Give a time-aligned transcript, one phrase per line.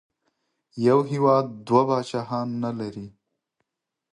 [0.85, 3.07] یو هېواد دوه پاچاهان نه لري.